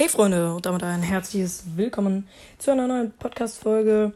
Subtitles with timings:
[0.00, 4.14] Hey Freunde und damit ein herzliches Willkommen zu einer neuen Podcast-Folge.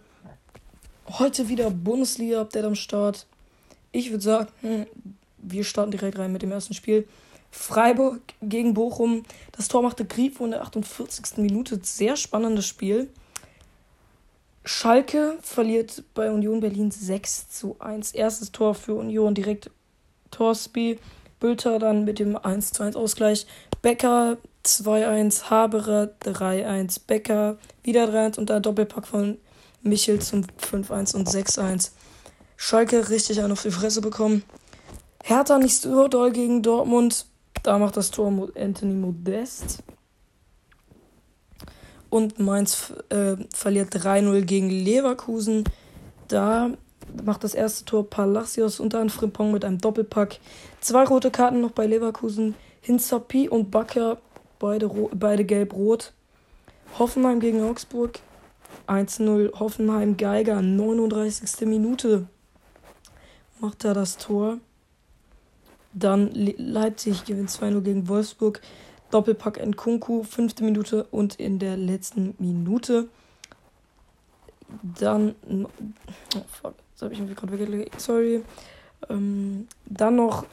[1.07, 3.27] Heute wieder Bundesliga-Update am Start.
[3.93, 4.87] Ich würde sagen, hm,
[5.37, 7.07] wir starten direkt rein mit dem ersten Spiel.
[7.51, 9.25] Freiburg gegen Bochum.
[9.53, 11.37] Das Tor machte Grifo in der 48.
[11.37, 11.79] Minute.
[11.83, 13.11] Sehr spannendes Spiel.
[14.65, 18.13] Schalke verliert bei Union Berlin 6 zu 1.
[18.13, 19.71] Erstes Tor für Union direkt
[20.31, 20.99] Torsby.
[21.45, 23.47] Bülter dann mit dem 1 zu 1 Ausgleich.
[23.83, 29.37] Becker 2-1, Haberer 3-1, Becker wieder 3-1 und der Doppelpack von
[29.83, 31.91] Michel zum 5-1 und 6-1.
[32.57, 34.43] Schalke richtig einen auf die Fresse bekommen.
[35.23, 37.27] Hertha nicht so doll gegen Dortmund.
[37.63, 39.83] Da macht das Tor Anthony Modest.
[42.09, 45.65] Und Mainz äh, verliert 3-0 gegen Leverkusen.
[46.27, 46.71] Da
[47.25, 50.39] macht das erste Tor Palacios unter einem Frimpong mit einem Doppelpack.
[50.81, 52.55] Zwei rote Karten noch bei Leverkusen.
[52.81, 54.19] Hinzapi und Bakker
[54.59, 56.13] beide, beide gelb-rot.
[56.99, 58.21] Hoffenheim gegen Augsburg
[58.87, 59.59] 1-0.
[59.59, 61.67] Hoffenheim Geiger, 39.
[61.67, 62.27] Minute
[63.61, 64.59] macht er das Tor.
[65.93, 68.61] Dann Leipzig gewinnt 2-0 gegen Wolfsburg.
[69.11, 73.09] Doppelpack in Kunku, fünfte Minute und in der letzten Minute.
[74.99, 75.35] Dann.
[76.37, 78.01] Oh fuck, das habe ich irgendwie gerade weggelegt.
[78.01, 78.43] Sorry.
[79.09, 80.47] Ähm, dann noch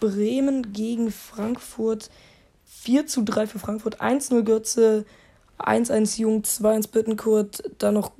[0.00, 2.10] Bremen gegen Frankfurt.
[2.64, 4.00] 4 zu 3 für Frankfurt.
[4.02, 5.06] 1-0 Götze,
[5.58, 8.12] 1-1 Jung, 2-1 Bittenkurt, dann noch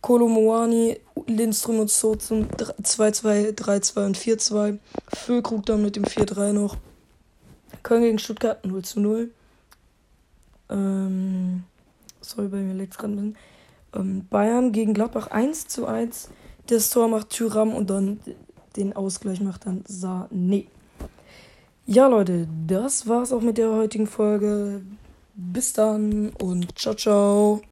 [0.00, 4.78] Kolomoani, Lindström und So zum 2-2, 3-2 und 4-2.
[5.14, 6.76] Füllkrug dann mit dem 4-3 noch.
[7.82, 9.30] Köln gegen Stuttgart 0 zu 0.
[10.70, 11.64] Ähm,
[12.20, 13.36] sorry, bei mir liegt gerade ein bisschen.
[13.94, 16.30] Ähm, Bayern gegen Gladbach 1 zu 1.
[16.66, 18.20] Das Tor macht Tyram und dann
[18.76, 20.66] den Ausgleich macht dann Sané.
[21.86, 24.82] Ja, Leute, das war's auch mit der heutigen Folge.
[25.34, 27.62] Bis dann und ciao, ciao.